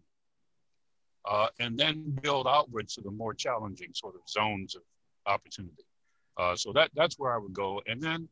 [1.30, 4.82] Uh, and then build outwards to the more challenging sort of zones of
[5.28, 5.86] opportunity.
[6.38, 7.80] Uh, so that, that's where I would go.
[7.86, 8.28] And then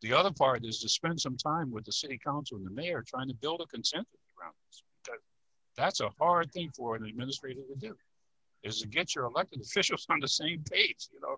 [0.00, 3.04] the other part is to spend some time with the city council and the mayor
[3.06, 4.82] trying to build a consensus around this.
[5.80, 7.96] That's a hard thing for an administrator to do
[8.62, 11.36] is to get your elected officials on the same page, you know,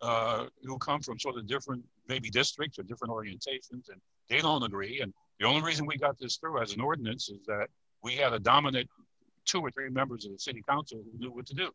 [0.00, 4.00] uh, who come from sort of different, maybe districts or different orientations, and
[4.30, 5.00] they don't agree.
[5.02, 7.68] And the only reason we got this through as an ordinance is that
[8.02, 8.88] we had a dominant
[9.44, 11.70] two or three members of the city council who knew what to do.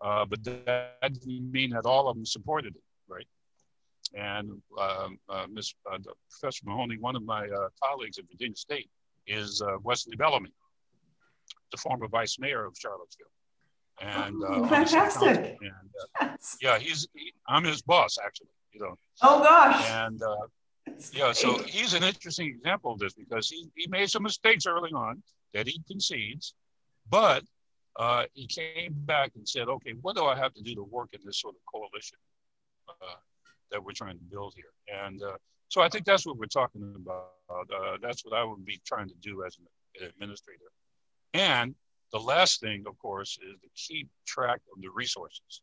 [0.00, 3.26] Uh, but that didn't mean that all of them supported it, right?
[4.14, 5.74] And um, uh, Ms.
[5.90, 5.98] Uh,
[6.30, 8.90] Professor Mahoney, one of my uh, colleagues at Virginia State,
[9.26, 10.50] is uh, Wesley Bellamy,
[11.70, 13.26] the former vice mayor of Charlottesville
[14.00, 15.58] and uh, fantastic.
[15.60, 18.48] And uh, yeah, he's he, I'm his boss actually.
[18.72, 18.98] You know.
[19.22, 19.88] Oh gosh.
[19.90, 20.36] And uh,
[21.12, 24.90] yeah, so he's an interesting example of this because he he made some mistakes early
[24.92, 25.22] on
[25.54, 26.54] that he concedes,
[27.10, 27.42] but
[27.96, 31.08] uh, he came back and said, okay, what do I have to do to work
[31.12, 32.18] in this sort of coalition
[32.88, 33.16] uh,
[33.72, 35.02] that we're trying to build here?
[35.04, 35.36] And uh,
[35.68, 37.32] so I think that's what we're talking about.
[37.50, 40.70] Uh, that's what I would be trying to do as an administrator.
[41.38, 41.76] And
[42.10, 45.62] the last thing, of course, is to keep track of the resources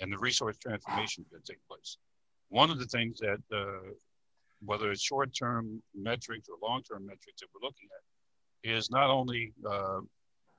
[0.00, 1.96] and the resource transformation that take place.
[2.50, 3.92] One of the things that, uh,
[4.62, 10.00] whether it's short-term metrics or long-term metrics that we're looking at, is not only uh,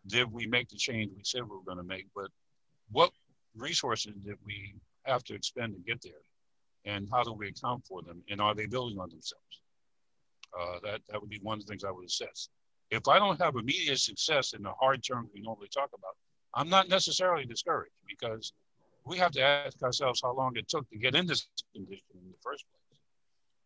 [0.07, 2.31] did we make the change we said we were going to make, but
[2.91, 3.11] what
[3.55, 4.73] resources did we
[5.03, 6.23] have to expend to get there,
[6.85, 9.61] and how do we account for them, and are they building on themselves?
[10.59, 12.49] Uh, that that would be one of the things I would assess
[12.91, 16.15] if I don't have immediate success in the hard terms we normally talk about,
[16.53, 18.53] I'm not necessarily discouraged because
[19.05, 22.29] we have to ask ourselves how long it took to get in this condition in
[22.29, 22.99] the first place.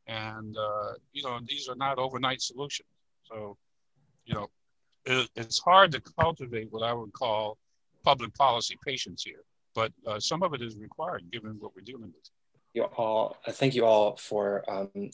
[0.07, 2.87] And, uh, you know, these are not overnight solutions.
[3.23, 3.57] So,
[4.25, 4.47] you know,
[5.05, 7.57] it, it's hard to cultivate what I would call
[8.03, 12.13] public policy patience here, but uh, some of it is required given what we're dealing
[12.15, 12.29] with.
[12.73, 15.09] You all, thank you all for um,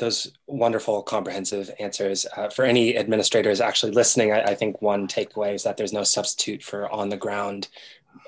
[0.00, 2.26] those wonderful comprehensive answers.
[2.36, 6.02] Uh, for any administrators actually listening, I, I, think one takeaway is that there's no
[6.02, 7.68] substitute for on the ground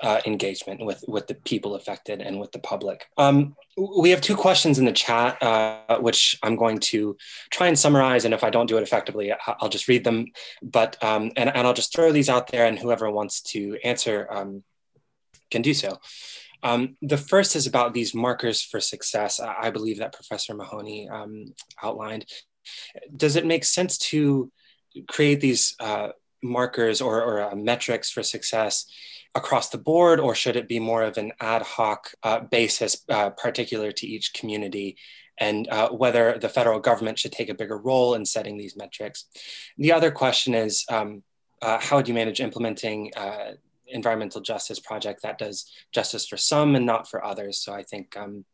[0.02, 3.06] uh, engagement with, with the people affected and with the public.
[3.18, 7.16] Um, we have two questions in the chat, uh, which I'm going to
[7.50, 8.24] try and summarize.
[8.24, 10.26] And if I don't do it effectively, I'll just read them.
[10.62, 14.26] But um, and, and I'll just throw these out there and whoever wants to answer
[14.30, 14.62] um,
[15.50, 15.98] can do so.
[16.62, 19.40] Um, the first is about these markers for success.
[19.40, 22.26] I believe that Professor Mahoney um, outlined.
[23.14, 24.50] Does it make sense to
[25.08, 26.10] create these uh,
[26.42, 28.86] markers or, or uh, metrics for success
[29.34, 33.30] across the board, or should it be more of an ad hoc uh, basis, uh,
[33.30, 34.96] particular to each community?
[35.38, 39.24] and uh, whether the federal government should take a bigger role in setting these metrics.
[39.78, 41.22] The other question is um,
[41.60, 43.52] uh, how would you manage implementing uh,
[43.92, 47.58] environmental justice project that does justice for some and not for others?
[47.58, 48.44] So I think um,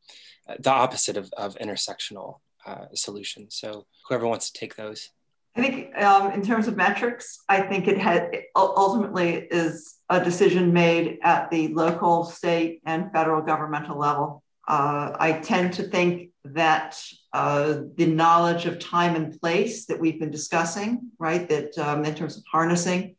[0.59, 3.57] the opposite of, of intersectional uh, solutions.
[3.57, 5.11] So whoever wants to take those.
[5.57, 10.72] I think um, in terms of metrics, I think it had ultimately is a decision
[10.72, 14.43] made at the local, state, and federal governmental level.
[14.68, 20.20] Uh, I tend to think that uh, the knowledge of time and place that we've
[20.20, 23.16] been discussing, right, that um, in terms of harnessing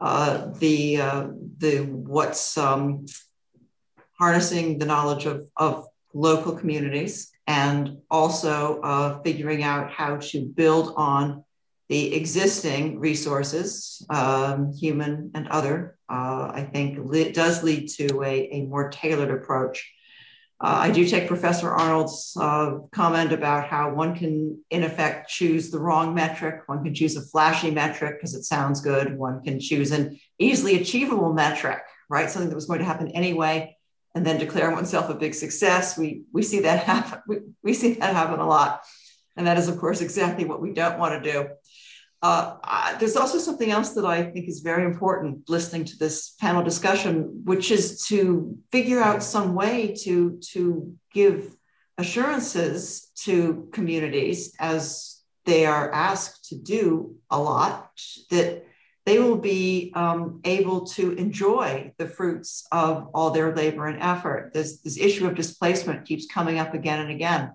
[0.00, 1.26] uh, the uh,
[1.58, 3.06] the what's um,
[4.18, 10.94] harnessing the knowledge of, of local communities and also uh, figuring out how to build
[10.96, 11.44] on
[11.88, 18.48] the existing resources, um, human and other, uh, I think li- does lead to a,
[18.50, 19.92] a more tailored approach.
[20.58, 25.70] Uh, I do take Professor Arnold's uh, comment about how one can, in effect, choose
[25.70, 26.62] the wrong metric.
[26.66, 29.18] One can choose a flashy metric because it sounds good.
[29.18, 32.30] One can choose an easily achievable metric, right?
[32.30, 33.76] Something that was going to happen anyway,
[34.14, 35.98] and then declare oneself a big success.
[35.98, 37.20] We, we see that happen.
[37.28, 38.82] We, we see that happen a lot.
[39.36, 41.48] And that is, of course, exactly what we don't want to do.
[42.22, 46.30] Uh, I, there's also something else that I think is very important listening to this
[46.40, 51.54] panel discussion, which is to figure out some way to, to give
[51.98, 57.90] assurances to communities as they are asked to do a lot
[58.30, 58.64] that
[59.06, 64.50] they will be um, able to enjoy the fruits of all their labor and effort.
[64.52, 67.52] This, this issue of displacement keeps coming up again and again.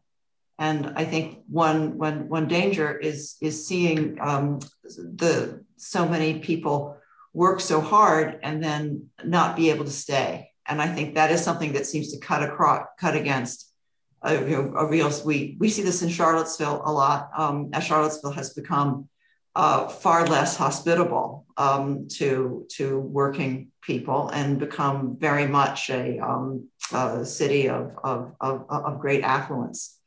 [0.62, 6.98] And I think one, one, one danger is, is seeing um, the so many people
[7.34, 10.52] work so hard and then not be able to stay.
[10.68, 13.74] And I think that is something that seems to cut across, cut against
[14.22, 15.12] a, know, a real.
[15.26, 17.32] We we see this in Charlottesville a lot.
[17.36, 19.10] Um, as Charlottesville has become
[19.56, 26.68] uh, far less hospitable um, to to working people and become very much a, um,
[26.94, 29.98] a city of, of, of, of great affluence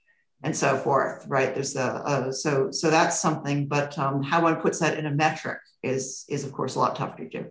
[0.45, 1.55] and so forth, right?
[1.55, 5.11] There's a, a so so that's something, but um, how one puts that in a
[5.11, 7.47] metric is is of course a lot tougher to do.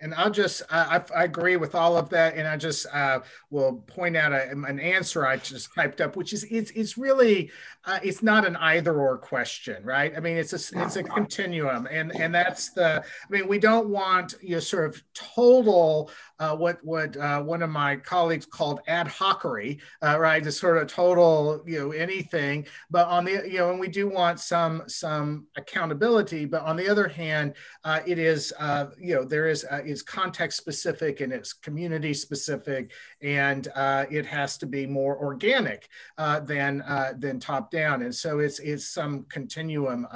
[0.00, 2.34] And I'll just, I, I, agree with all of that.
[2.34, 3.20] And I just uh,
[3.50, 7.52] will point out a, an answer I just typed up, which is it's, it's really,
[7.84, 10.12] uh, it's not an either or question, right?
[10.16, 11.86] I mean, it's a, it's a continuum.
[11.88, 16.10] And, and that's the, I mean, we don't want you know, sort of total
[16.42, 20.42] uh, what what uh, one of my colleagues called ad hocery, uh, right?
[20.42, 22.66] Just sort of total, you know, anything.
[22.90, 26.46] But on the, you know, and we do want some some accountability.
[26.46, 30.02] But on the other hand, uh, it is, uh, you know, there is uh, is
[30.02, 32.90] context specific and it's community specific,
[33.20, 33.68] and
[34.10, 35.88] it has to be more organic
[36.18, 36.82] than
[37.18, 38.02] than top down.
[38.02, 40.08] And so it's it's some continuum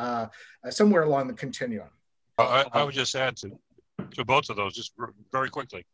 [0.70, 1.90] somewhere along the continuum.
[2.36, 3.56] I, I would just add to
[4.14, 4.92] to both of those just
[5.32, 5.84] very quickly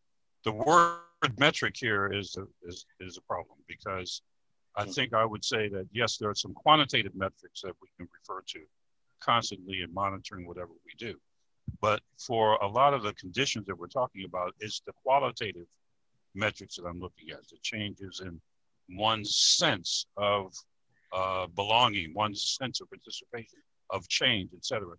[0.45, 0.99] the word
[1.39, 4.23] metric here is a, is, is a problem because
[4.77, 8.09] I think I would say that yes, there are some quantitative metrics that we can
[8.13, 8.61] refer to
[9.21, 11.17] constantly in monitoring whatever we do.
[11.81, 15.67] But for a lot of the conditions that we're talking about, it's the qualitative
[16.35, 18.41] metrics that I'm looking at, the changes in
[18.91, 20.55] one's sense of
[21.13, 24.95] uh, belonging, one's sense of participation, of change, etc.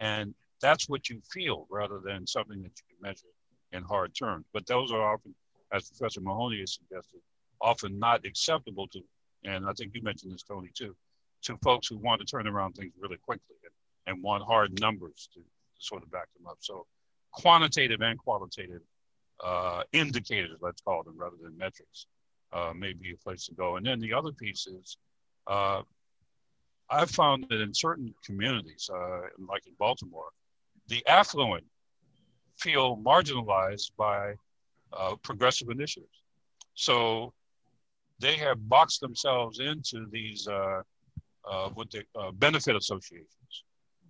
[0.00, 3.28] And that's what you feel rather than something that you can measure
[3.72, 4.46] in hard terms.
[4.52, 5.34] But those are often,
[5.72, 7.20] as Professor Mahoney has suggested,
[7.60, 9.00] often not acceptable to,
[9.44, 10.96] and I think you mentioned this, Tony, too,
[11.42, 15.28] to folks who want to turn around things really quickly and, and want hard numbers
[15.34, 15.46] to, to,
[15.78, 16.58] sort of back them up.
[16.60, 16.86] So
[17.32, 18.82] quantitative and qualitative
[19.42, 22.06] uh, indicators, let's call them, rather than metrics,
[22.52, 23.76] uh, may be a place to go.
[23.76, 24.98] And then the other piece is,
[25.46, 25.82] uh,
[26.90, 30.30] I've found that in certain communities, uh, like in Baltimore,
[30.88, 31.64] the affluent
[32.60, 34.34] feel marginalized by
[34.92, 36.22] uh, progressive initiatives.
[36.74, 37.32] So
[38.18, 40.82] they have boxed themselves into these uh,
[41.50, 43.64] uh, what they uh, benefit associations,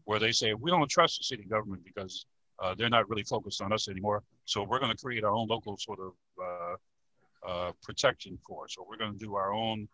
[0.05, 2.27] where they say we don't trust the city government because
[2.59, 4.23] uh, they're not really focused on us anymore.
[4.45, 6.13] So we're going to create our own local sort of
[7.49, 9.89] uh, protection force, or we're going to do our own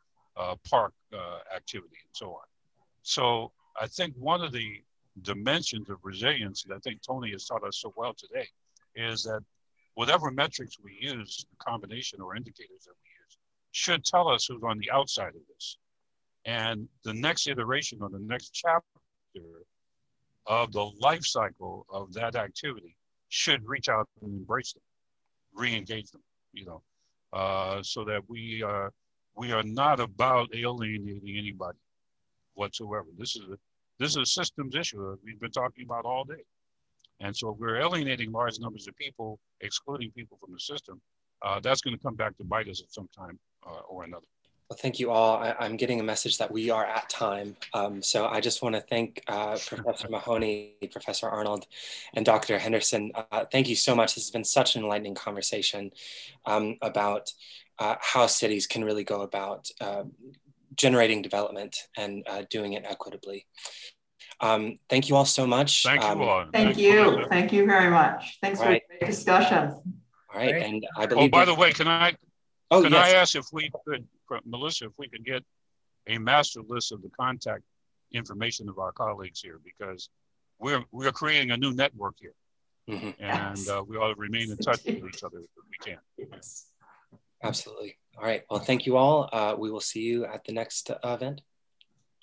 [0.68, 0.92] park
[1.54, 2.46] activity and so on.
[3.02, 4.82] So I think one of the
[5.22, 8.46] dimensions of resiliency I think Tony has taught us so well today
[8.94, 9.40] is that
[9.94, 13.38] whatever metrics we use, combination or indicators that we use,
[13.72, 15.78] should tell us who's on the outside of this.
[16.44, 18.84] And the next iteration or the next chapter
[20.46, 22.96] of the life cycle of that activity
[23.28, 24.82] should reach out and embrace them,
[25.54, 26.82] re-engage them, you know,
[27.32, 28.88] uh, so that we uh,
[29.36, 31.78] we are not about alienating anybody
[32.54, 33.06] whatsoever.
[33.18, 33.58] This is a
[33.98, 36.42] this is a systems issue we've been talking about all day.
[37.20, 41.00] And so if we're alienating large numbers of people, excluding people from the system,
[41.42, 44.26] uh, that's going to come back to bite us at some time uh, or another.
[44.68, 45.36] Well, thank you all.
[45.36, 47.56] I, am getting a message that we are at time.
[47.72, 51.66] Um, so I just want to thank uh, Professor Mahoney, Professor Arnold,
[52.14, 52.58] and Dr.
[52.58, 53.12] Henderson.
[53.14, 54.16] Uh, thank you so much.
[54.16, 55.92] This has been such an enlightening conversation
[56.46, 57.32] um, about
[57.78, 60.02] uh, how cities can really go about uh,
[60.76, 63.46] generating development and uh, doing it equitably.
[64.40, 65.82] Um, thank you all so much.
[65.82, 66.44] Thank you um, all.
[66.52, 67.26] Thank, thank you.
[67.30, 68.38] Thank you very much.
[68.42, 69.70] Thanks for the discussion.
[69.70, 69.82] All
[70.34, 70.54] right.
[70.54, 71.24] And I oh, believe.
[71.24, 72.16] Oh, by the way, can I
[72.70, 73.12] Oh, Can yes.
[73.12, 74.06] I ask if we could,
[74.44, 75.44] Melissa, if we could get
[76.08, 77.62] a master list of the contact
[78.12, 80.08] information of our colleagues here because
[80.58, 82.34] we're we're creating a new network here,
[82.88, 83.10] mm-hmm.
[83.22, 83.68] and yes.
[83.68, 85.98] uh, we ought to remain in touch with each other if we can.
[86.16, 86.66] Yes.
[87.42, 87.96] Absolutely.
[88.16, 88.42] All right.
[88.50, 89.28] Well, thank you all.
[89.32, 91.42] Uh, we will see you at the next uh, event.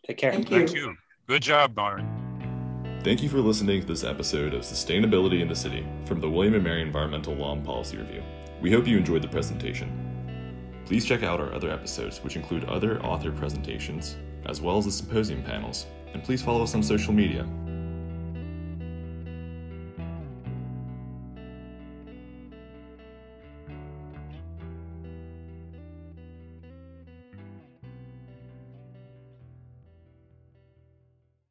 [0.05, 0.32] Take care.
[0.32, 0.57] Thank you.
[0.57, 0.95] Thank you.
[1.28, 2.99] Good job, Byron.
[3.03, 6.55] Thank you for listening to this episode of Sustainability in the City from the William
[6.55, 8.24] and Mary Environmental Law and Policy Review.
[8.61, 10.84] We hope you enjoyed the presentation.
[10.86, 14.91] Please check out our other episodes, which include other author presentations, as well as the
[14.91, 17.45] symposium panels, and please follow us on social media